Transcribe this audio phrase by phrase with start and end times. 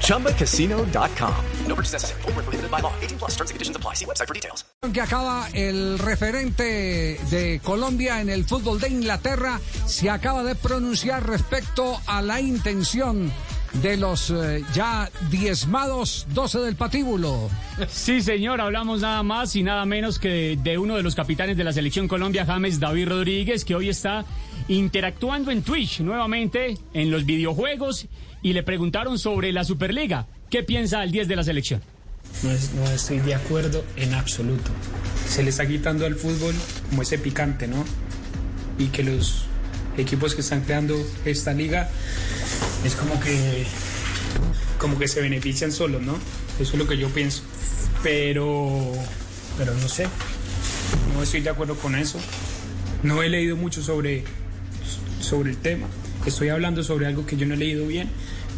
[0.00, 1.34] ChumbaCasino.com.
[1.66, 2.22] No purchase necessary.
[2.22, 2.92] Full prohibited by law.
[3.00, 3.94] 18 plus terms and conditions apply.
[3.94, 4.64] See website for details.
[4.92, 11.26] Que acaba el referente de Colombia en el fútbol de Inglaterra se acaba de pronunciar
[11.26, 13.32] respecto a la intención
[13.82, 17.50] de los eh, ya diezmados 12 del patíbulo.
[17.88, 21.56] Sí, señor, hablamos nada más y nada menos que de, de, uno de los capitanes
[21.56, 24.24] de la selección Colombia, James David Rodríguez, que hoy está
[24.68, 28.06] interactuando en Twitch nuevamente en los videojuegos
[28.42, 30.26] y le preguntaron sobre la Superliga.
[30.50, 31.82] ¿Qué piensa el 10 de la selección?
[32.42, 34.70] No, es, no estoy de acuerdo en absoluto.
[35.28, 36.54] Se le está quitando al fútbol
[36.90, 37.84] como ese picante, ¿no?
[38.78, 39.46] Y que los
[39.96, 41.88] equipos que están creando esta liga
[42.84, 43.64] es como que
[44.78, 46.18] como que se benefician solos, ¿no?
[46.58, 47.42] Eso es lo que yo pienso.
[48.02, 48.92] Pero
[49.56, 50.06] pero no sé.
[51.14, 52.18] No estoy de acuerdo con eso.
[53.02, 54.24] No he leído mucho sobre
[55.20, 55.86] sobre el tema.
[56.26, 58.08] Estoy hablando sobre algo que yo no he leído bien,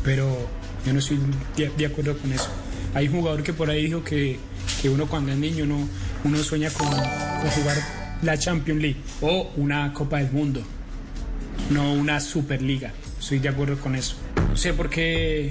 [0.04, 0.48] pero
[0.84, 1.18] yo no estoy
[1.56, 2.48] de, acuerdo con eso.
[2.94, 4.38] Hay un jugador que por ahí dijo que,
[4.80, 5.88] que uno cuando es niño no,
[6.24, 7.76] uno sueña con jugar
[8.22, 10.62] la Champions League o una Copa del Mundo
[11.70, 12.92] no una Superliga.
[13.26, 14.14] Estoy de acuerdo con eso.
[14.48, 15.50] No sé por qué,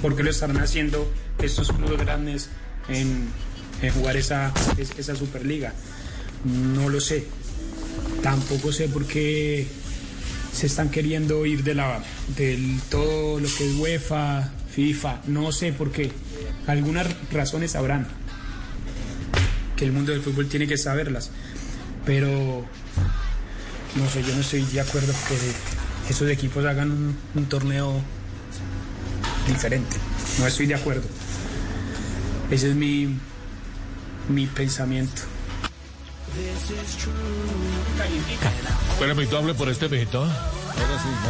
[0.00, 2.50] por qué lo estarán haciendo estos clubes grandes
[2.88, 3.26] en,
[3.92, 5.72] jugar esa, esa Superliga.
[6.44, 7.26] No lo sé.
[8.22, 9.66] Tampoco sé por qué
[10.52, 12.00] se están queriendo ir de la
[12.36, 15.22] del todo lo que es UEFA, FIFA.
[15.26, 16.12] No sé por qué.
[16.68, 18.06] Algunas razones habrán.
[19.74, 21.32] Que el mundo del fútbol tiene que saberlas.
[22.04, 22.64] Pero
[23.96, 25.75] no sé, yo no estoy de acuerdo que
[26.08, 28.00] esos equipos hagan un, torneo
[29.46, 29.96] diferente.
[30.38, 31.06] No estoy de acuerdo.
[32.50, 33.16] Ese es mi,
[34.28, 35.22] mi pensamiento.
[38.92, 40.30] Espérame, ¿tú hables por este vegetal?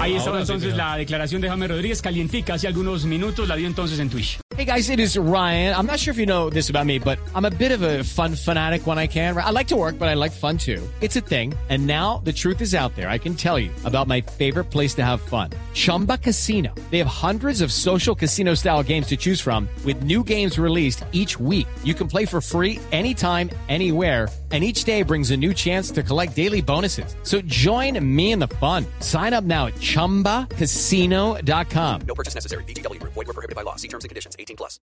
[0.01, 3.99] Ahí estaba entonces la declaración de James Rodríguez, calientica, hace algunos minutos, la dio entonces
[3.99, 4.39] en Twitch.
[4.57, 5.75] Hey guys, it is Ryan.
[5.75, 8.05] I'm not sure if you know this about me, but I'm a bit of a
[8.05, 9.37] fun fanatic when I can.
[9.37, 10.83] I like to work, but I like fun too.
[11.01, 11.53] It's a thing.
[11.69, 13.11] And now the truth is out there.
[13.11, 15.51] I can tell you about my favorite place to have fun.
[15.75, 16.75] Chumba Casino.
[16.91, 21.05] They have hundreds of social casino style games to choose from with new games released
[21.13, 21.67] each week.
[21.85, 26.03] You can play for free anytime, anywhere and each day brings a new chance to
[26.03, 27.17] collect daily bonuses.
[27.23, 28.87] So join me in the fun.
[29.01, 32.01] Sign up now at ChumbaCasino.com.
[32.07, 32.65] No purchase necessary.
[32.65, 33.03] BGW.
[33.03, 33.77] Void were prohibited by law.
[33.77, 34.37] See terms and conditions.
[34.39, 34.81] 18 plus.